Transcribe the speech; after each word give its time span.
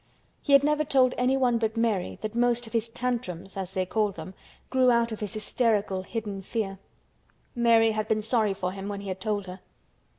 He 0.41 0.53
had 0.53 0.63
never 0.63 0.83
told 0.83 1.13
anyone 1.15 1.59
but 1.59 1.77
Mary 1.77 2.17
that 2.23 2.33
most 2.33 2.65
of 2.65 2.73
his 2.73 2.89
"tantrums" 2.89 3.55
as 3.55 3.73
they 3.75 3.85
called 3.85 4.15
them 4.15 4.33
grew 4.71 4.89
out 4.89 5.11
of 5.11 5.19
his 5.19 5.35
hysterical 5.35 6.01
hidden 6.01 6.41
fear. 6.41 6.79
Mary 7.53 7.91
had 7.91 8.07
been 8.07 8.23
sorry 8.23 8.55
for 8.55 8.71
him 8.71 8.89
when 8.89 9.01
he 9.01 9.09
had 9.09 9.21
told 9.21 9.45
her. 9.45 9.59